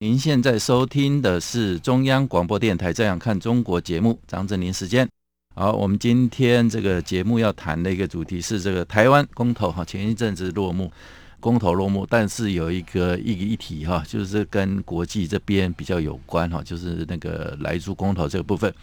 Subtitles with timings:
[0.00, 5.08] 您现在收听的是中央广播电台《这样看中国》节目，张正霖时间。
[5.54, 10.90] 好，我们今天这个节目要谈的一个主题是这个台湾公投哈，前一阵子落幕，
[11.38, 18.74] 公投落幕，但是有一个一个议题哈，就是跟国际这边比较有关哈，就是那个莱猪公投这个部分。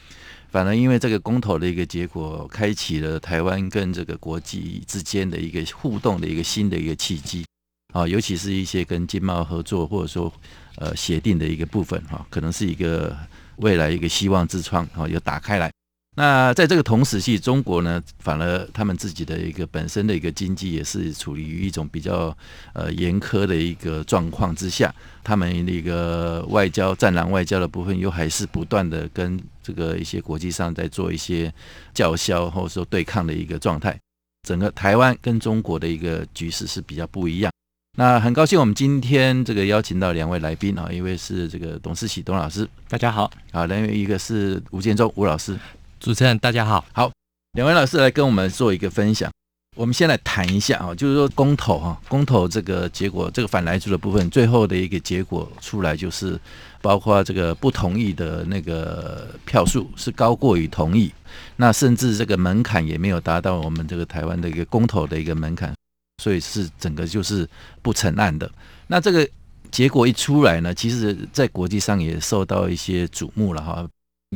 [0.49, 7.43] 反而因为这个公投的一个结果，开启了台湾跟这个国际之间的一个互动的一个新的一个契机。
[7.91, 10.31] 啊，尤其是一些跟经贸合作或者说
[10.77, 13.15] 呃协定的一个部分哈，可能是一个
[13.57, 15.71] 未来一个希望之窗啊，又打开来。
[16.17, 22.37] 那在这个同时期，中国呢，反而他们自己的一个本身的一个经济也是处于一种比较
[22.73, 24.93] 呃严苛的一个状况之下，
[25.23, 31.51] 他们的一个外交战狼外交的部分，又还是不断的跟这个一些国际上在做一些
[31.93, 33.97] 叫嚣或者说对抗的一个状态。
[34.45, 37.49] 整个台湾跟中国的一个局势是比较不一样。
[37.97, 45.59] 那很高兴，我们今天这个邀请到两位来宾啊，一位是这个董思喜董老师，大家好；啊，另外一个是吴建中吴老师，
[45.99, 46.85] 主持人大家好。
[46.93, 47.11] 好，
[47.51, 49.29] 两位老师来跟我们做一个分享。
[49.75, 56.39] 我们先来谈一下啊，就是说公投哈，公投这个结果，这个反来住的部分，最后的一个结果出来，就是
[56.81, 61.11] 包括这个不同意的那个票数是高过于同意，
[61.57, 65.73] 那甚至这个门槛也没有达到我们这个台湾的一个公投的一个门槛。
[66.21, 67.49] 所以是整个就是
[67.81, 68.47] 不成案的。
[68.85, 69.27] 那这个
[69.71, 73.87] 结果一出来呢，其实在国际上也受到一些瞩目了哈。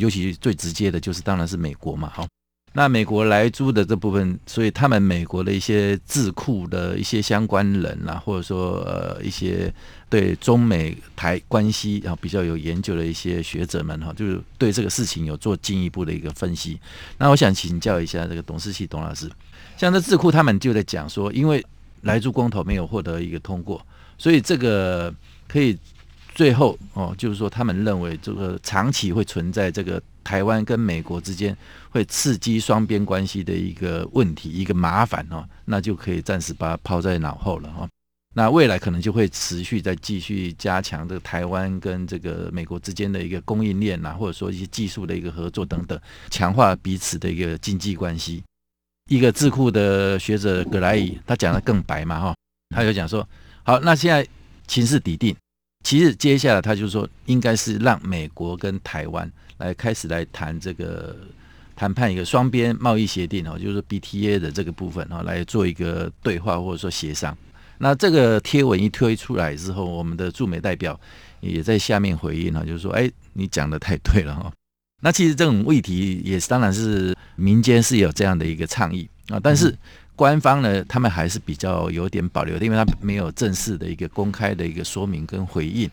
[0.02, 2.26] 尤其最直接的就是当然是美国嘛，哈。
[2.74, 9.74] 那美国来租的这部分，所以他们美国的一些智库的一些相关人啊，或者说呃一些
[10.10, 16.78] 对中美台关系啊比较有研究的一些学者们哈，就是对这个事情有做进一步的一个分析。
[17.18, 19.32] 那我想请教一下这个董事系董老师，
[19.78, 21.66] 像这智库他们就在讲说，因为
[22.06, 23.86] 莱猪公投没有获得一个通过，
[24.18, 25.14] 所以这个
[25.48, 25.78] 可以
[26.34, 31.56] 最后哦，就是说他们认为这个长期会存在这个台湾跟美国之间
[31.90, 37.90] 会刺激双边关系的一个问题，一个麻烦哦，那就可以暂时把它抛在脑后了哈。
[38.38, 46.00] 那未来可能就会持续再继续加强这个台湾跟这个美国之间的一个供应链啊，或者说一些技术的一个合作等等，
[46.30, 48.44] 强化彼此的一个经济关系。
[49.10, 52.36] 一个智库的学者葛莱伊，他讲的更白嘛哈，
[52.76, 53.28] 他就讲说，
[53.64, 54.28] 好，那现在
[54.68, 55.36] 情势底定，
[55.84, 61.16] 其实接下来他就说，应该是让美国跟台湾来开始来谈这个
[61.76, 67.38] 谈判一个双边贸易协定哦，就是 BTA 的这个部分哈，来做一个对话或者说协商。
[67.78, 71.00] 那这个贴文一推出来之后，我们的驻美代表
[71.42, 74.52] 也在下面回应了，就是说，哎，你讲的太对了哈。
[75.06, 79.72] 那其实这种问题也是，当然是民间是有这样的一个倡议啊，但是
[80.16, 85.88] 官方呢，他们还是比较有点保留的，因为他没有正式的一个公开的一个说明跟回应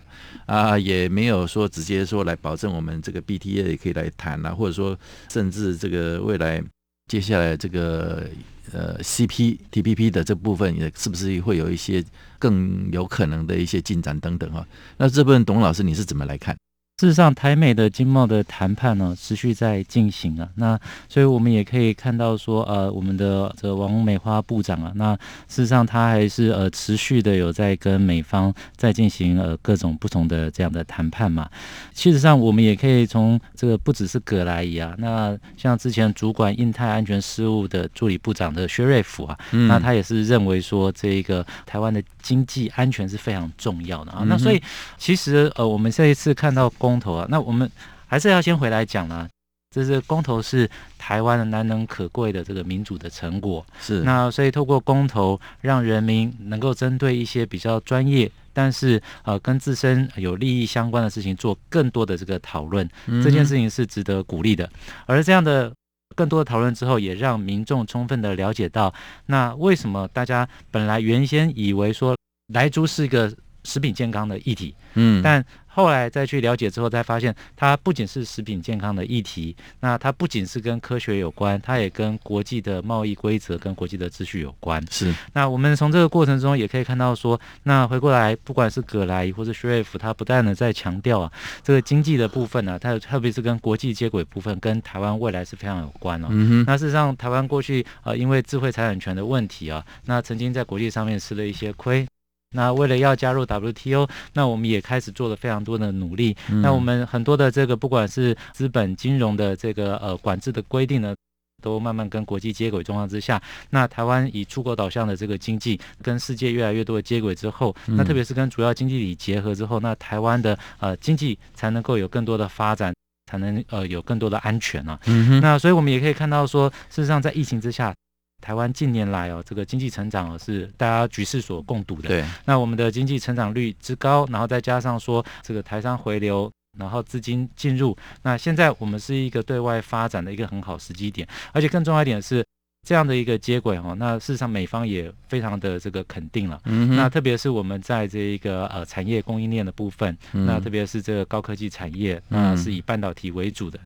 [0.46, 4.98] 啊，也没有说直接说来保证我们这个 BTA 也可以来谈啊，或者说
[5.30, 6.64] 甚至这个未来
[7.08, 8.26] 接下来这个
[8.72, 12.02] 呃 CPTPP 的这部分也是不是会有一些
[12.38, 14.66] 更有可能的一些进展等等啊？
[14.96, 16.56] 那这部分董老师你是怎么来看？
[17.02, 20.48] 事实上，台美的经贸的谈判呢，持续在进行啊。
[20.54, 25.12] 那所以我们也可以看到说，呃，我们的这个王美花部长啊，那
[25.48, 31.50] 事实上他还是呃持续的有在跟美方在进行呃各种不同的这样的谈判嘛。
[31.92, 44.18] 事实上，我们也可以从这个不只是葛莱伊啊，那像之前主管印太安全事务的助理部长的薛瑞福啊，嗯、那他也是认为说，这个台湾的经济安全是非常重要的啊。
[44.20, 44.62] 嗯、那所以
[44.96, 47.70] 其实呃，我们这一次看到公公投啊，那我们
[48.06, 49.28] 还是要先回来讲啦。
[49.74, 53.64] 这是公投是台湾的难能可贵的这个民主的成果。
[53.80, 62.86] 是那所以透过公投，让人民能够针对一些比较专业，但是呃跟自身有利益相关的事情做更多的这个讨论。
[63.06, 64.68] 嗯、这件事情是值得鼓励的。
[65.06, 65.72] 而这样的
[66.12, 68.92] 更多的讨论之后，也让民众充分的了解到，
[69.26, 72.16] 那为什么大家本来原先以为说
[72.52, 73.32] 莱猪是一个
[73.64, 84.84] 食品健康的议题，嗯，但后来再去了解之后，才发现它不仅是食品健康的议题，那它不仅是跟科学有关，它也跟国际的贸易规则跟国际的秩序有关。
[84.90, 85.14] 是。
[85.32, 91.32] 那我们从这个过程中也可以看到说，那回过来，不管是葛莱或者薛瑞福，他不断的在强调啊，
[91.62, 96.28] 这个经济的部分呢、啊，它特别是跟国际接轨部分，跟台湾未来是非常有关哦。
[96.30, 96.64] 嗯哼。
[96.66, 102.06] 那事实上，台湾过去呃，因为智慧财产权的问题啊，那曾经在国际上面吃了一些亏。
[102.52, 106.36] 那为了要加入 WTO，那我们也开始做了非常多的努力。
[106.50, 111.14] 嗯、那我们很多的这个不管是资本金融的这个呃管制的规定呢，
[111.62, 113.40] 都慢慢跟国际接轨状况之下，
[113.70, 122.94] 那台湾以出口导向的这个经济跟世界越来越多的接轨之后，嗯、那特别是跟主要经济体结合之后，那台湾的呃经济才能够有更多的发展，
[123.30, 124.98] 才能呃有更多的安全啊。
[125.40, 127.94] 那所以我们也可以看到说，事实上在疫情之下。
[128.42, 132.08] 台湾近年来哦，这个经济成长哦是大家局势所共睹的。
[132.08, 141.26] 对，那我们的经济成长率之高，然后再加上说这个台商回流，然后资金进入，那现在我们是一个对外发展的一个很好时机点。
[141.52, 142.44] 而且更重要一点是
[142.86, 146.60] 这样的一个接轨哦，那事实上美方也非常的这个肯定了。
[146.64, 146.96] 嗯。
[146.96, 153.78] 那特别是我们在这一个呃产业供应链的部分，嗯、那特别是这个高科技产业，那是以半导体为主的。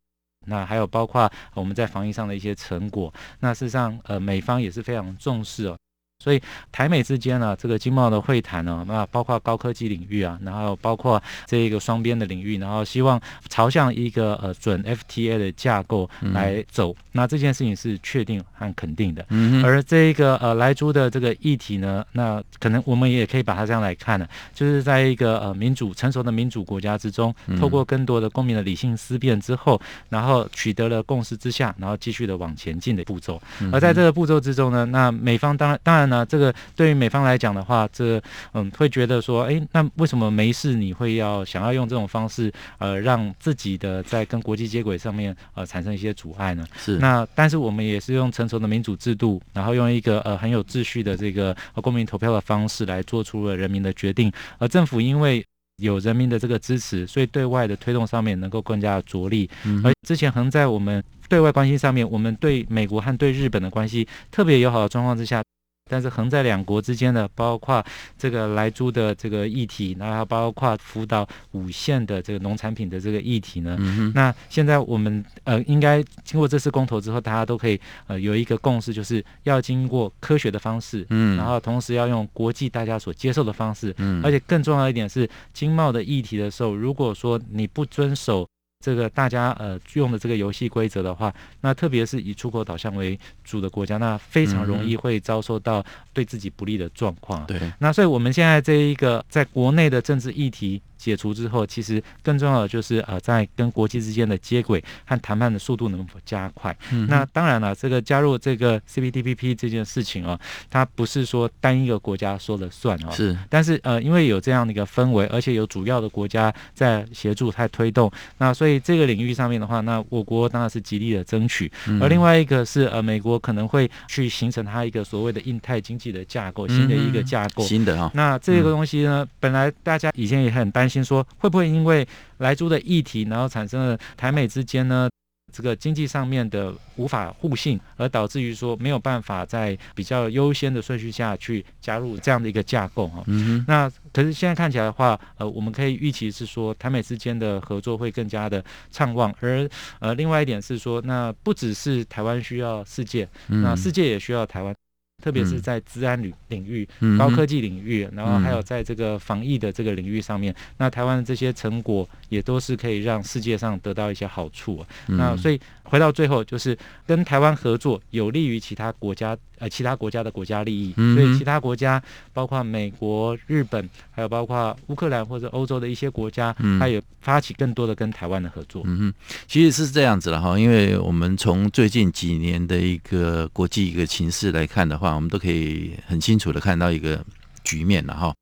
[0.47, 5.77] 那还有包括我们在防疫上的一些成果，那事实上，呃，美方也是非常重视哦。
[6.19, 6.43] 所以
[6.73, 16.91] 台美之间呢，这个经贸的会谈呢，那包括高科技领域啊，然后包括这一个双边的领域，然后希望朝向一个呃准 FTA 的架构来走。
[16.93, 19.25] 嗯、那这件事情是确定和肯定的。
[19.29, 33.41] 嗯、而这一个呃莱猪的这个议题呢，那可能我们也可以把它这样来看呢，就是在一个呃民主成熟的民主国家之中，透过更多的公民的理性思辨之后，然后取得了共识之下，然后继续的往前进的步骤。
[33.71, 36.06] 而在这个步骤之中呢，那美方当然当然。
[36.07, 38.21] 那这个对于美方来讲的话，这
[38.53, 46.65] 嗯会觉得说，哎，那为什么没事你会要想要用这种方式，呃，让自己的在跟国际接轨上面呃产生一些阻碍呢？
[46.79, 46.99] 是。
[46.99, 54.33] 那但是我们也是用成熟的民主制度，然后用一个呃很有秩序的这个呃公民投票的方式来做出了人民的决定。
[54.59, 55.45] 而政府因为
[55.77, 59.49] 有人民的这个支持，所以对外的推动上面能够更加的着力。
[59.65, 65.43] 嗯、而之前横在我们对外关系上面，我们对美国和对日本的关系特别友好的状况之下。
[65.89, 67.85] 但是横在两国之间的，包括
[68.19, 74.13] 这个莱猪的这个议题，然后包括福岛五县的这个农产品的这个议题呢，嗯、哼。
[74.15, 88.47] 那现在我们呃应该经过这次公投之后，大家都可以呃有一个共识，就是要经过科学的方式，嗯，然后同时要用国际大家所接受的方式，嗯，而且更重要一点是经贸的议题的时候，如果说你不遵守。
[88.81, 97.45] 这个大家呃用的这个游戏规则的话，那特别是以出口导向为主的国家，那非常容易会遭受到对自己不利的状况。
[97.47, 100.81] 对，那所以我们现在这一个在国内的政治议题。
[101.07, 106.77] 解除之后，其实更重要的就是呃，在跟国际之间的接轨和谈判的速度能否加快。
[106.91, 110.37] 嗯、那当然了，这个加入这个 CPTPP 这件事情啊，
[110.69, 113.13] 它不是说单一个国家说了算哦。
[113.13, 113.39] 是。
[113.49, 121.71] 但是呃，因为有这样的一个氛围，而且有主要的国家在协助、在推动，那所以这个领域上面的话，那我国当然是极力的争取。
[121.87, 127.63] 嗯、而另外一个是呃，美国可能会去形成它一个所谓的印太经济的架构，新的一个架构。
[127.63, 128.11] 新的啊。
[128.13, 130.96] 那这个东西呢，嗯、本来大家以前也很担心。
[130.97, 132.07] 先说会不会因为
[132.39, 135.11] 莱猪的议题，然后产生了台美之间呢
[135.53, 143.23] 这个经济上面的无法互信，而导致于说没有办法在比较优先的顺序下去加入这样的一个架构哈。
[143.27, 143.65] 嗯哼。
[143.69, 149.69] 那可是现在看起来的话，呃，我们可以预期是说台美之间的合作会更加的畅旺，而
[150.01, 154.75] 呃，另外一点是说，那不只是台湾需要世界，那世界也需要台湾。
[155.23, 164.87] 特别是在治安领领域、嗯、高科技领域，嗯、然后还有在这个防疫的这个领域上面，嗯、那台湾的这些成果也都是可以让世界上得到一些好处、啊。
[165.09, 169.37] 嗯、那所以回到最后，就是跟台湾合作有利于其他国家。
[169.59, 172.03] 呃，其他国家的国家利益，所以其他国家
[172.35, 178.83] 包括美国、日本，还有包括乌克兰或者欧洲的一些国家，它也发起更多的跟台湾的合作。
[178.85, 179.15] 嗯哼，
[179.49, 187.25] 其实是这样子了哈，因为我们从最近几年的一个国际一个情势来看的话，我们都可以很清楚的看到一个
[187.65, 188.35] 局面了哈。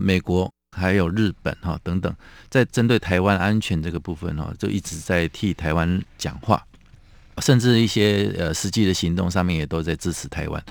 [0.00, 2.14] 美国还有日本哈等等，
[2.50, 6.62] 在针对台湾安全这个部分哈，就一直在替台湾讲话。
[7.42, 10.64] 甚至一些呃实际的行动上面也都在支持台湾，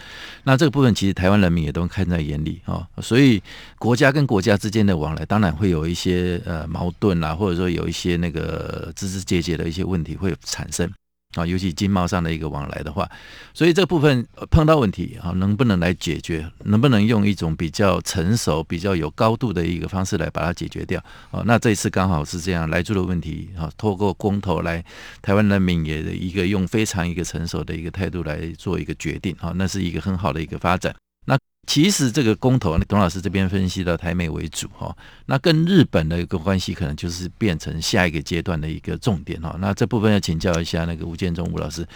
[0.46, 3.44] 那这个部分其实台湾人民也都看在眼里哈，所以
[3.78, 10.90] 国家跟国家之间的往来当然会有一些呃矛盾啦，或者说有一些那个枝枝节节的一些问题会产生。
[11.36, 13.10] 啊，尤其经贸上的一个往来的话，
[13.54, 16.50] 所以这部分碰到问题啊，能不能来解决？
[16.66, 21.04] 能不能用一种比较成熟、比较有高度的一个方式来把它解决掉？
[21.32, 24.84] 哦，那这一次刚好是这样，来住的问题啊，透过公投来，
[25.22, 30.94] 台湾人民也一个用非常一个成熟的一个态度来做一个决定啊，那是一个很好的一个发展。
[31.26, 31.38] 那
[31.68, 39.56] 其实这个公投，董老师这边分析到台美为主哈，那跟日本的一个关系可能就是变成下一个阶段的一个重点哈。
[39.60, 41.88] 那这部分要请教一下那个吴建中吴老师，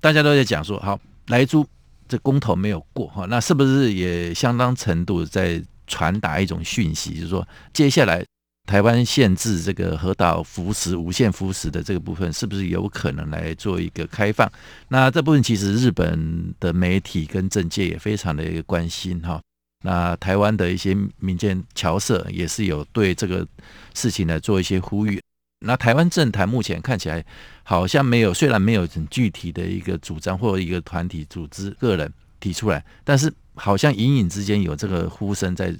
[0.00, 1.66] 大家都在讲说，好，莱猪
[2.08, 8.24] 这公投没有过哈，那是不是也相当程度在传达一种讯息，就是说接下来。
[8.66, 14.50] 台湾限制这个核岛浮石、无限浮石的这个部分，是不是有可能来做一个开放？
[14.88, 19.40] 那这部分其实日本的媒体跟政界也非常的一个关心哈。
[19.84, 23.46] 那台湾的一些民间侨社也是有对这个
[23.94, 25.22] 事情来做一些呼吁。
[25.60, 27.24] 那台湾政坛目前看起来
[27.62, 35.72] 好像没有，虽然没有很具体的一个主张或一个团体组织个人提出来，但是好像隐隐之间有这个呼声在，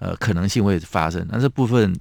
[0.00, 1.24] 呃，可能性会发生。
[1.30, 1.94] 那这部分。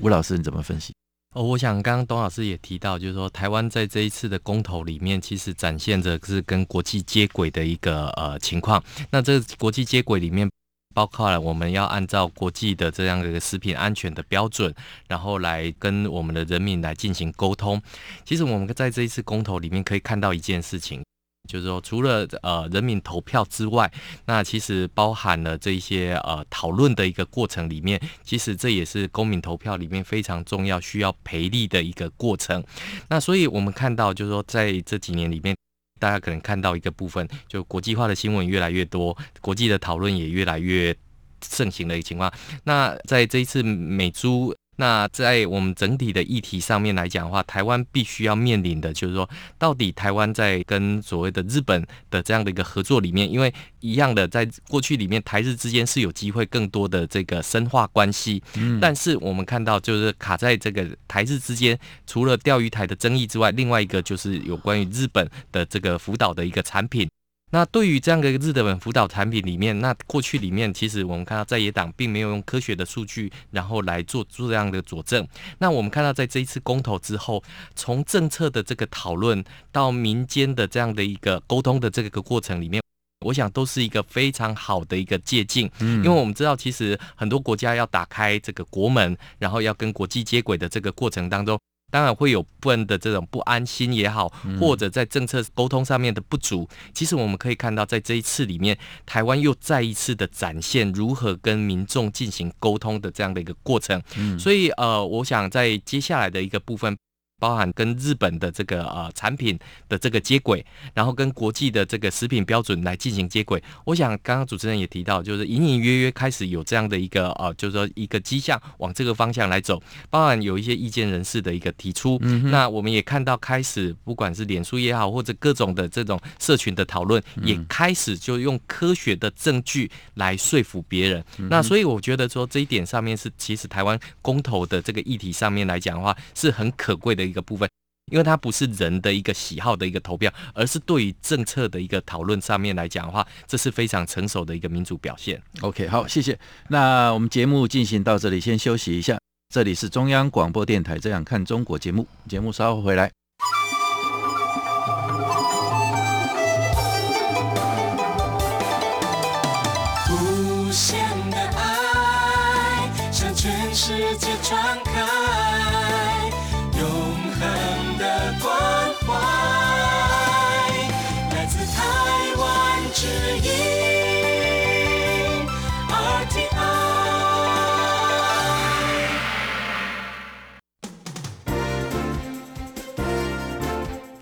[0.00, 0.94] 吴老师，你怎么分析？
[1.34, 8.82] 哦，我想刚刚董老师也提到，就是说台湾在这一次的公投里面，其实展现着是跟国际接轨的一个呃情况。
[9.10, 10.48] 那这国际接轨里面，
[10.94, 14.72] 包括了我们要按照国际的这样的一个食品安全的标准，
[15.08, 17.80] 然后来跟我们的人民来进行沟通。
[18.24, 21.02] 其实我们在这一次公投里面可以看到一件事情。
[21.48, 23.90] 就是说，除了呃人民投票之外，
[24.26, 32.62] 那其实包含了这一些呃讨论的一个过程里面，其实这也是公民投票里面非常重要、需要培力的一个过程。
[33.08, 35.56] 那所以我们看到，就是说在这几年里面，
[35.98, 40.94] 大家可能看到一个部分，就国际化的新闻越来越多，国际的讨论也越来越
[41.42, 42.30] 盛行的一个情况。
[42.64, 44.54] 那在这一次美猪。
[44.80, 67.08] 那在我们整体的议题上面来讲的话，台湾必须要面临的就是说，到底台湾在跟所谓的日本的这样的一个合作里面，因为一样的，在过去里面台日之间是有机会更多的这个深化关系，嗯，但是我们看到就是卡在这个台日之间，除了钓鱼台的争议之外，另外一个就是有关于日本的这个福岛的一个产品。
[67.50, 75.26] 那对于这样的一个日本辅导产品里面，那过去里面其实我们看到在野党并没有用科学的数据，然后来做做这样的佐证。
[75.58, 77.42] 那我们看到在这一次公投之后，
[77.74, 82.82] 从政策的这个讨论到民间的这样的一个沟通的这个过程里面，
[83.24, 85.70] 我想都是一个非常好的一个借镜。
[85.80, 91.58] 嗯，因为我们知道其实很多国家要打开这个国门，然后要跟国际接轨的这个过程当中。
[91.90, 96.68] 当然会有部分的这种不安心也好，或者在政策沟通上面的不足。
[96.92, 104.02] 其实我们可以看到，在这一次里面，台湾又再一次的展现如何跟民众进行沟通的这样的一个过程。
[104.38, 106.96] 所以呃，我想在接下来的一个部分。
[107.38, 113.62] 包含跟日本的这个呃产品的这个接轨，然后跟国际的这个食品标准来进行接轨。
[113.84, 119.80] 我想刚刚主持人也提到，就是隐隐约约开始有这样的一个呃，就是说一个迹象往这个方向来走。
[120.10, 131.24] 包含有一些意见人士的一个提出，嗯，那我们也看到开始不管是脸书也好，或者各种的这种社群的讨论，也开始就用科学的证据来说服别人。
[131.36, 137.27] 那所以我觉得说这一点上面是其实台湾公投的这个议题上面来讲的话，是很可贵的。
[137.28, 137.68] 一个部分，
[138.10, 145.40] 因为它不是人的一个喜好的一个投票，而是对于政策的一个讨论上面来讲的话，这是非常成熟的一个民主表现。
[145.60, 146.38] OK，好，谢谢。
[146.68, 149.18] 那我们节目进行到这里，先休息一下。
[149.54, 153.10] 这里是中央广播电台《这样看中国》节目，节目稍后回来。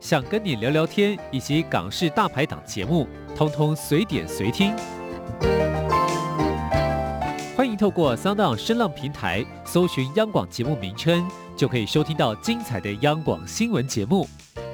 [0.00, 4.74] 想跟你聊聊天，以及港式大排档节目，通通随点随听。
[7.56, 11.26] 欢迎透过 SoundOn 声浪平台搜寻央广节目名称，
[11.56, 14.28] 就可以收听到精彩的央广新闻节目。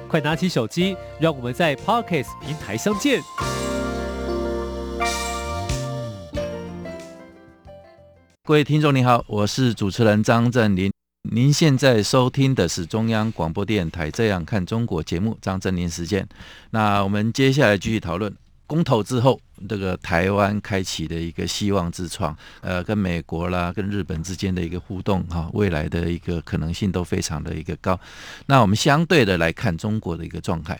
[0.09, 3.21] 快拿起手机，让我们在 Podcast 平台相见。
[8.43, 10.91] 各位听众，你好，我是主持人张振林。
[11.31, 16.27] 您现在收听的是中央广播电台《这样看中国》节目，张振林时间。
[16.71, 18.35] 那我们接下来继续讨论。
[18.65, 27.99] 公投之后，这个台湾开启的一个希望之窗，呃，跟美国啦、跟日本之间的一个互动，哈，未来的一个可能性都非常的一个高。
[28.47, 30.79] 那我们相对的来看中国的一个状态，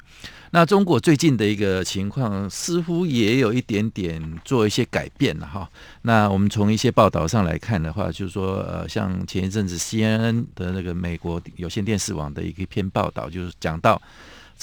[0.52, 5.70] 那中国最近的一个情况似乎也有一点点做一些改变了哈。
[6.04, 14.02] 那我们从一些报道上来看的话，就是说，呃，像前一阵子 CNN 的那个美国有线电视网的一个篇报道，就是讲到。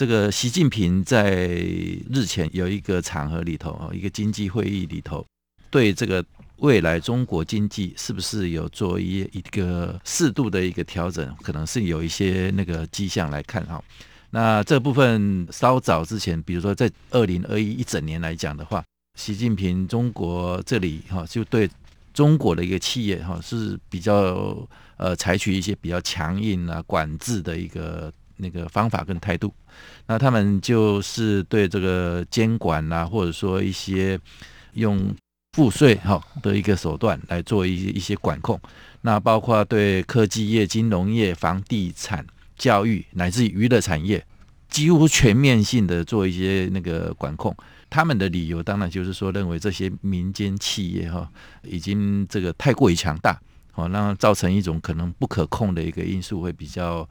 [0.00, 1.46] 这个习近平在
[2.10, 5.22] 日前有一个场合里头啊，一个经济会议里头，
[5.68, 6.24] 对这个
[6.56, 13.84] 未来中国经济是不是有做一一个适度的一个调整，可能是有一些那个迹象来看哈。
[14.30, 18.82] 那这部分稍早之前，比如说在二零二一一整年来讲的话，
[19.18, 21.68] 习近平中国这里哈就对
[22.14, 24.66] 中国的一个企业哈是比较
[24.96, 28.10] 呃采取一些比较强硬啊管制的一个。
[28.40, 29.52] 那个方法跟态度，
[30.06, 34.18] 那他们就是对这个监管啊，或者说一些
[34.74, 35.14] 用
[35.52, 38.60] 赋税哈的一个手段来做一一些管控，
[39.02, 42.24] 那包括对科技业、金融业、房地产、
[42.56, 44.24] 教育乃至娱乐产业，
[44.68, 47.54] 几乎全面性的做一些那个管控。
[47.88, 51.28] 他们的理由当然就是说，认为这些民间企业哈
[51.64, 53.36] 已经这个太过于强大，
[53.72, 57.08] 好，那造成一种可能不可控的一个因素会比较。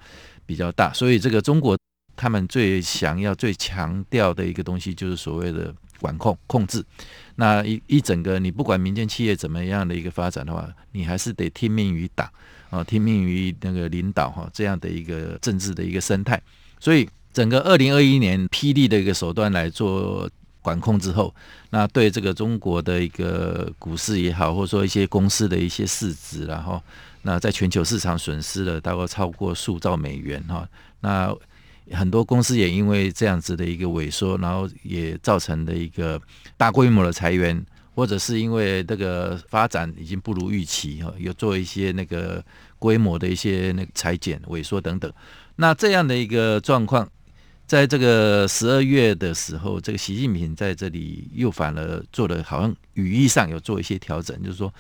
[0.50, 1.78] 比较大，所以这个中国
[2.16, 6.84] 他们最想要、最强调的一个东西，就是所谓的管控、控制。
[7.36, 12.28] 那一一整个，你不管民间企业怎么样的一个发展的话，你还是得听命于党
[12.72, 16.42] 啊，听命于那个领导哈，这样的一个政治的一个生态。
[16.80, 20.28] 所以，整个二零二一年霹雳的一个手段来做
[20.64, 21.32] 管控之后，
[21.70, 26.82] 那对这个中国的一个股市也好，或者说一些公司的一些市值，然后。
[27.30, 30.68] 那在全球市场损失了大概超过数兆美元哈，
[31.02, 31.32] 那
[31.92, 36.20] 很多公司也因为这样子的一个萎缩，然后也造成了一个
[36.58, 37.63] 大规模的裁员，
[37.94, 42.44] 或者是因为这个发展已经不如预期哈，有做一些那个
[42.80, 45.13] 规模的一些那个裁减、萎缩等等。
[45.58, 47.08] 那这样的一个状况，
[47.68, 54.74] 在这个十二月的时候，这个习近平在这里又反而做了，好像语义上有做一些调整，就是说。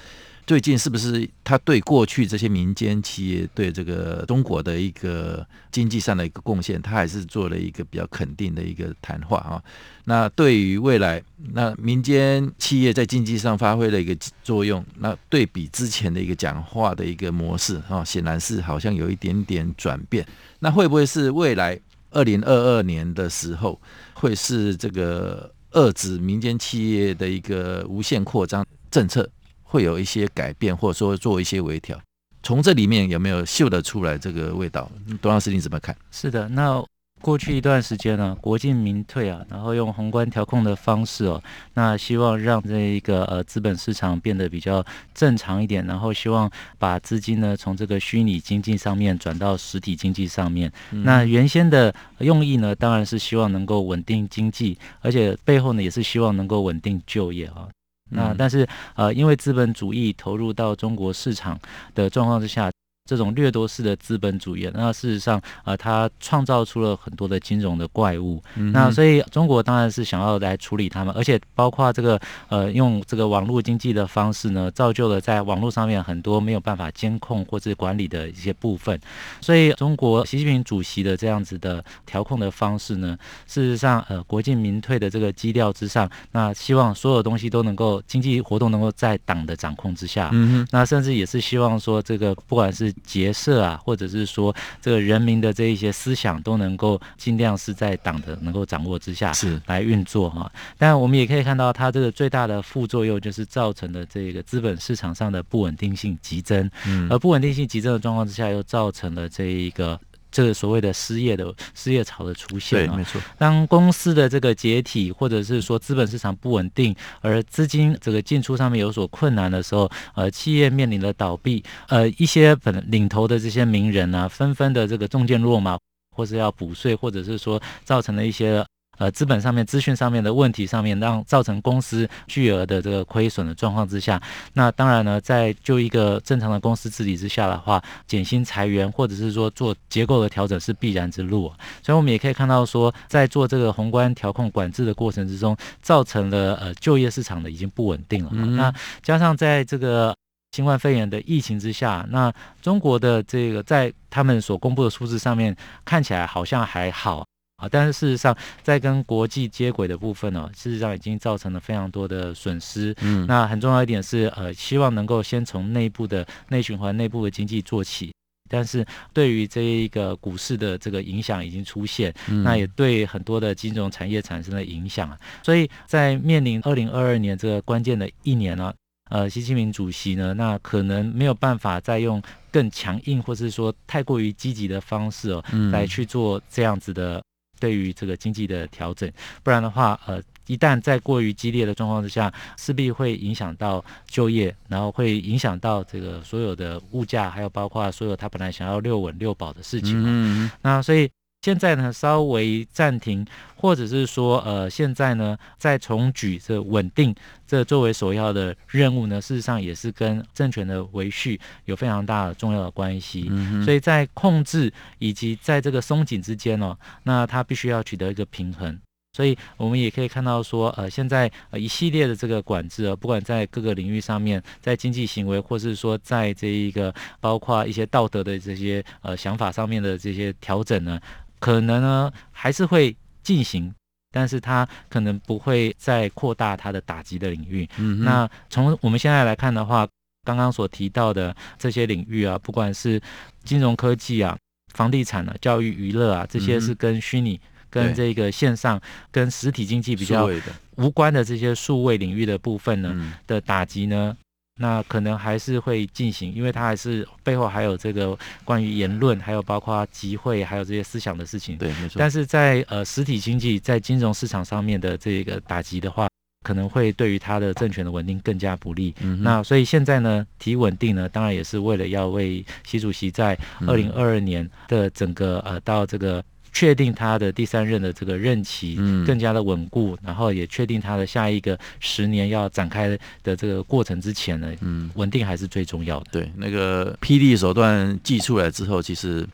[0.49, 9.61] 最近是不是他对过去这些民间企业对这个中国的一个经济上的一个贡献，他还是做了一个比较肯定的一个谈话啊？
[10.05, 11.21] 那对于未来，
[11.53, 20.25] 那民间企业在经济上发挥了一个作用，那对比之前的一个讲话的一个模式啊，显然是好像有一点点转变。
[20.57, 23.79] 那会不会是未来二零二二年的时候，
[24.15, 29.29] 会是这个遏制民间企业的一个无限扩张政策？
[29.69, 31.95] 会有一些改变，或者说做一些微调，
[32.41, 34.91] 从这里面有没有嗅得出来这个味道？
[35.21, 35.95] 董老师你怎么看？
[36.09, 36.83] 是的，那
[37.21, 41.43] 过去一段时间呢，国进民退啊，然后用宏观调控的方式哦，
[41.75, 50.71] 那希望让这一个呃资本市场变得比较正常一点，然后希望把资金呢从这个虚拟经济上面转到实体经济上面。
[50.91, 57.67] 嗯、那原先的用意呢，当然是希望能够稳定经济，而且背后呢也是希望能够稳定就业啊。
[58.09, 61.59] 那但是呃，因为资本主义投入到中国市场
[61.93, 62.71] 的状况之下，
[63.09, 68.39] 这种掠夺式的资本主义，那事实上，呃，它创造出了很多的金融的怪物。
[68.55, 78.99] 嗯、那所以中国当然是想要来处理他们，而且包括这个呃，用这个网络经济的方式呢，造就了在网络上面很多没有办法监控或者管理的一些部分。
[79.41, 83.17] 所以中国习近平主席的这样子的调控的方式呢，
[83.47, 90.29] 事实上，呃，国进民退的这个基调之上，那希望所有东西都能够经济活动能够在党的掌控之下。
[90.31, 100.51] 嗯，那甚至也是希望说这个不管是结社啊，或者是说这个人民的这一些思想都能够尽量是在党的能够掌握之下是来运作哈。
[100.77, 106.69] 但我们也可以看到，它这个最大的副作用就是造成的这个资本市场上的不稳定性急增，
[107.09, 109.99] 而不稳定性急增的状况之下，又造成了这一个。
[110.31, 113.21] 这个所谓的失业的失业潮的出现，对，没错。
[113.37, 125.77] 当公司的这个解体，或者是说资本市场不稳定，而资金这个进出上面有所困难的时候，呃，企业面临了倒闭，呃，一些本领头的这些名人啊，纷纷的这个中箭落马，
[126.15, 128.65] 或是要补税，或者是说造成了一些。
[128.99, 134.21] 呃，资本上面、资讯上面的问题上面，让造成公司巨额的这个亏损的状况之下，
[134.53, 141.51] 那当然呢，在就一个正常的公司治理之下的话，减薪裁员或者是说做结构的调整是必然之路。
[141.81, 148.29] 所以，我们也可以看到说，在做这个宏观调控管制的过程之中，造成了呃就业市场的已经不稳定了。
[148.33, 150.13] 嗯、那加上在这个
[150.51, 157.25] 新冠肺炎的疫情之下，那中国的这个在他们所公布的数字上面看起来好像还好。
[157.59, 162.95] 啊，但是事实上，在跟国际接轨的部分呢，事实上已经造成了非常多的损失。
[163.01, 168.11] 嗯，那很重要一点是，呃，希望能够先从内部的内循环、内部的经济做起。
[168.51, 172.11] 但是对于这一个股市的这个影响已经出现，
[172.43, 175.15] 那也对很多的金融产业产生了影响。
[175.43, 178.73] 所以在面临二零二二年这个关键的一年呢，
[179.11, 182.19] 呃，习近平主席呢，那可能没有办法再用
[182.51, 187.21] 更强硬或是说太过于积极的方式哦，来去做这样子的。
[187.59, 189.11] 对于这个经济的调整，
[189.43, 199.93] 不然的话，呃，一旦在过于激烈的状况之下，势必会影响到就业，然后会影响到这个所有的物价，还有包括所有他本来想要六稳六保的事情。
[200.05, 201.09] 嗯，那所以。
[201.41, 203.25] 现在呢，稍微暂停，
[203.55, 207.15] 或者是说，呃，现在呢，再重举这稳定，
[207.47, 213.27] 这作为首要的任务呢，事实上也是跟政权的维续有非常大的重要的关系。
[213.29, 218.77] 嗯、所以在控制以及在这个松紧之间呢、哦，那它必须要取得一个平衡。
[219.13, 230.99] 所以我们也可以看到说，呃，现在呃一系列的这个管制啊，不管在各个领域上面，在经济行为，或是说在这一个包括一些道德的这些呃想法上面的这些调整呢。
[231.39, 233.73] 可能呢还是会进行，
[234.11, 237.67] 但是它可能不会再扩大它的打击的领域。
[237.77, 239.87] 嗯，那从我们现在来看的话，
[240.25, 243.01] 刚刚所提到的这些领域啊，不管是
[243.43, 244.37] 金融科技啊、
[244.73, 248.79] 房地产啊、教育娱乐啊，这些是跟虚拟、跟这个线上、
[249.11, 250.29] 跟实体经济比较
[250.75, 254.15] 无关的这些数位领域的部分呢的打击呢。
[254.61, 261.57] 那可能还是会进行，因为它还是背后还有这个关于言论，还有包括集会，还有这些思想的事情。
[261.57, 261.95] 对，没错。
[261.97, 266.09] 但是在呃实体经济在金融市场上面的这个打击的话，
[266.43, 268.93] 可能会对于它的政权的稳定更加不利。
[268.99, 269.23] 嗯。
[269.23, 276.23] 那所以现在呢，提稳定呢，当然也是为了要为习主席在二零二二年的整个呃到这个。
[276.51, 286.05] 确定他的第三任的这个任期更加的稳固，嗯，然后也确定他的下一个十年要展开的这个过程之前呢，嗯，稳定还是最重要的。
[286.11, 289.27] 对，那个霹雳手段寄出来之后，其实。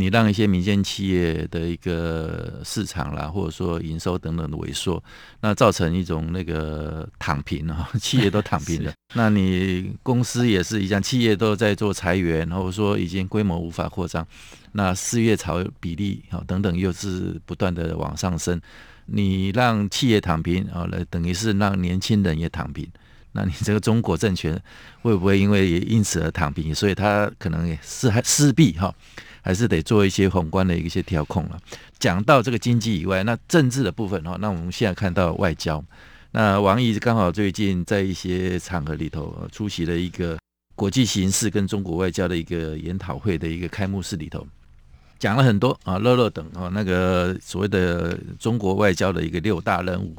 [0.00, 5.02] 你让一些民间企业的一个市场啦，或者说营收等等的萎缩，
[5.42, 8.92] 那造成一种那个躺平啊， 企业都躺平了。
[9.14, 14.26] 那你公司也是一样，企业都在做裁员，或者说已经规模无法扩张，
[14.72, 18.58] 那失业潮比例啊等等又是不断的往上升。
[19.04, 22.88] 你让企业躺平啊，来等于是让年轻人也躺平。
[23.32, 24.60] 那你这个中国政权
[25.02, 26.74] 会不会因为也因此而躺平？
[26.74, 28.94] 所以他可能也是还势必哈。
[29.42, 31.58] 还是得做一些宏观的一些调控了。
[31.98, 35.82] 讲到这个经济以外，那政治的部分哈，那我们现在看到外交。
[36.32, 40.38] 那王毅刚好最近在一些场合里头出席了一个
[40.74, 44.46] 国际形势跟中国外交的一个研讨会的一个开幕式里头，
[45.18, 50.14] 讲了很多啊，乐乐等啊，那个所谓的中国外交的一个六大任务。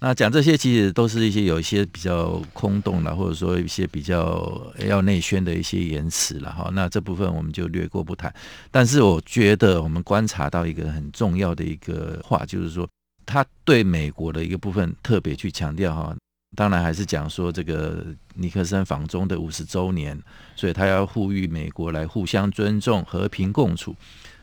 [0.00, 6.70] 那讲这些其实都是一些有一些比较空洞的，或者说一些比较要内宣的一些言辞了哈。
[6.72, 8.32] 那这部分我们就略过不谈。
[8.70, 12.88] 但是我觉得我们观察到一个很重要的一个话，就是说
[13.26, 16.16] 他对美国的一个部分特别去强调哈。
[16.56, 20.16] 当然还是讲说这个尼克森访中的五十周年，
[20.54, 23.94] 所以他要呼吁美国来互相尊重、和平共处、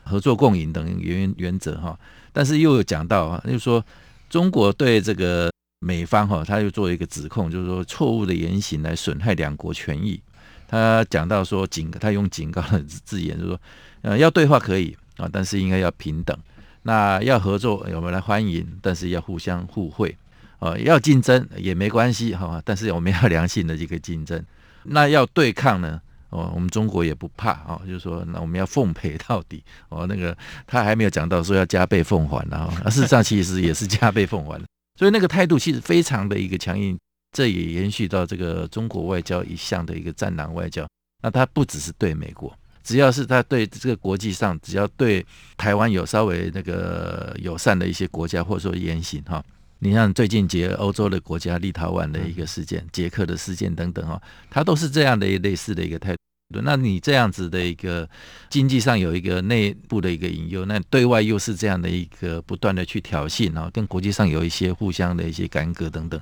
[0.04, 1.98] 合作共赢等原原则哈。
[2.34, 3.84] 但是又有讲到啊，就说
[4.30, 10.22] 中国对这个美方哈，他又做一个指控，就是说错误的言行来损害两国权益。
[10.68, 13.62] 他讲到说警，他用警告的字眼，就是说
[14.02, 16.38] 呃要对话可以啊，但是应该要平等。
[16.84, 20.16] 那要合作，我们来欢迎，但是要互相互惠。
[20.60, 24.44] 呃，要竞争也没关系哈，但是我们要良性的这个竞争。
[24.84, 26.02] 那要对抗呢？
[26.36, 29.64] 哦，我们中国也不怕啊，就是说，那我们要奉陪到底。
[29.88, 34.62] 哦，那个他还没有讲到说要加倍奉还啊，事实上其实也是加倍奉还。
[35.00, 36.98] 所以那个态度其实非常的一个强硬，
[37.32, 40.86] 这也延续到这个中国外交一向的一个战狼外交。
[41.24, 45.26] 那他不只是对美国，只要是他对这个国际上，只要对
[45.58, 49.44] 台湾有稍微那个友善的一些国家或者说言行哈。
[49.80, 56.20] 你像最近捷欧洲的国家立陶宛的一个事件、捷克的事件等等哦，它都是这样的一类似的一个态度。
[56.64, 58.08] 那你这样子的一个
[58.50, 66.22] 经济上有一个内部的一个引诱，那对外又是这样的一个不断的去挑衅啊，跟国际上有一些互相的一些干戈等等。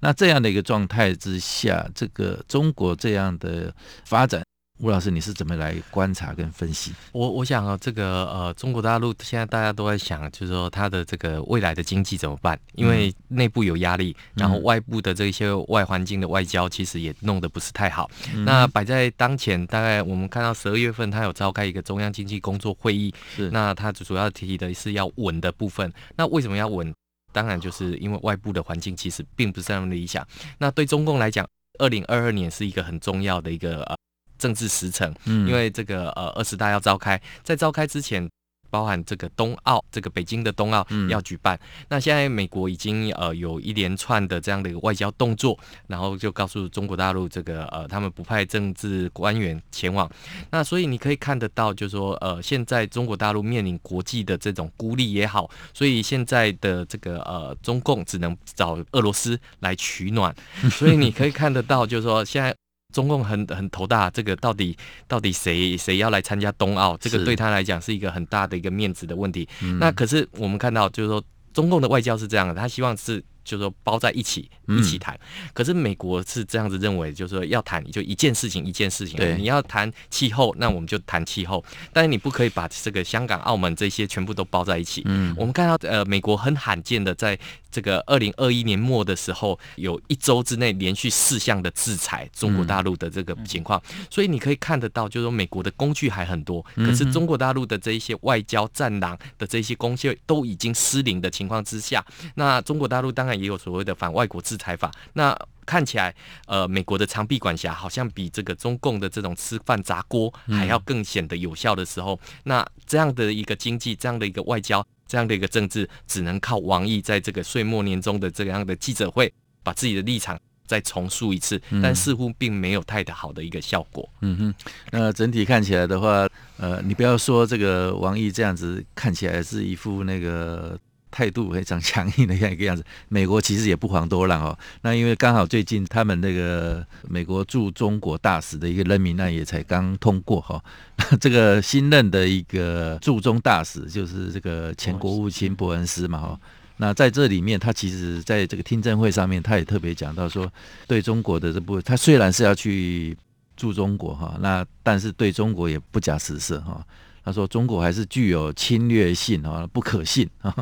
[0.00, 4.42] 那这样的一个状态之下，这个中国这样的发展。
[4.82, 6.92] 吴老师，你是怎么来观察跟分析？
[7.12, 12.58] 我我想啊，这个呃，中国大陆现在大家都在想，就是说它的这个未来的经济怎么办？
[12.74, 18.10] 因为内部有压力，然后外部的这些外环境的外交其实也弄得不是太好。
[18.34, 25.92] 嗯、那摆在当前，大概我们看到十二月份，它有召开一个中央经济工作会议，是那他主要提的是要稳的部分。
[26.16, 26.92] 那为什么要稳？
[27.30, 30.26] 当然就是因为外部的环境其实并不是那么理想。
[30.58, 31.46] 那对中共来讲，
[31.78, 33.96] 二零二二年是一个很重要的一个呃。
[34.42, 38.28] 政治时程，嗯，因为这个呃二十大要召开，在召开之前，
[38.70, 41.54] 包含这个冬奥，这个北京的冬奥要举办。
[41.54, 50.10] 嗯、那现在美国已经呃有一连串的这样的一个外交动作，然后就告诉中国大陆，这个呃他们不派政治官员前往。
[50.50, 60.34] 那所以你可以看得到，就是说呃现在中国大陆面临国际的这种孤立也好，所以现在的这个呃中共只能找俄罗斯来取暖。
[60.72, 62.52] 所以你可以看得到，就是说现在。
[62.92, 64.76] 中共很很头大，这个到底
[65.08, 66.96] 到底谁谁要来参加冬奥？
[66.98, 69.48] 这个对他来讲是一个很大的一个面子的问题。
[69.80, 71.20] 那可是我们看到，就是说
[71.52, 73.24] 中共的外交是这样的，他希望是。
[73.44, 75.18] 就是说包在一起一起谈，
[75.52, 79.16] 可是美国是这样子认为，就是说要谈就一件事情一件事情。
[79.16, 85.02] 对，你要谈气候，那我们就谈气候，但是你不可以把这个香港、澳门这些全部都包在一起。
[85.06, 87.38] 嗯，我们看到呃，美国很罕见的在
[87.70, 102.04] 这个二零二一年末的时候，有一周之内连续四项的制裁中国大陆的这个情况，所以你可以看得到，就是说美国的工具还很多，可是中国大陆的这一些外交战狼的这些工具都已经失灵的情况之下，
[102.36, 103.31] 那中国大陆当然。
[103.38, 106.14] 也有所谓的反外国制裁法，那看起来，
[106.46, 124.08] 呃，美国的长臂管辖好像比这个中共的这种吃饭砸锅还要更显得有效的时候，嗯、那这样的一个经济，这样的一个外交，这样的一个政治，只能靠王毅在这个岁末年终的这样的记者会，把自己的立场再重述一次，但似乎并没有太好的一个效果。
[124.20, 124.54] 嗯哼，
[124.90, 130.76] 那整体看起来的话，呃，你不要说这个王毅这样子看起来是一副那个。
[131.12, 134.58] 态度非常强硬的样一个样子，美国其实也不遑多让哦。
[134.80, 140.60] 那因为刚好最近他们那个美国驻中国大使的一个任命案也才刚通过哈，
[141.20, 146.40] 这个新任的一个驻中大使就是这个前国务卿伯恩斯嘛哈。
[146.78, 150.50] 那在这里面，他其实在这个听证会上面，他也特别讲到说，
[150.88, 153.16] 对中国的这部，他虽然是要去
[153.56, 156.84] 驻中国哈，那但是对中国也不假辞色哈。
[157.24, 160.54] 他说：“中国还是具有侵略性啊，不可信啊，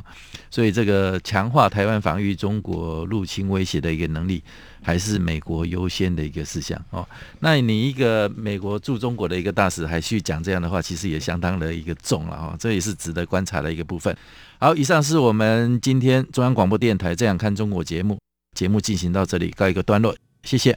[0.51, 4.42] 所以这个强化台湾防御中国入侵威胁的一个能力，
[4.83, 7.07] 还是美国优先的一个事项哦。
[7.38, 14.14] 那你一个美国驻中国的一个大使还去讲这样的话，其实也相当的一个重了啊，这也是值得观察的一个部分。
[14.59, 18.18] 好，以上是我们今天中央广播电台《这样看中国》节目，
[18.55, 20.77] 节目进行到这里告一个段落，谢谢。”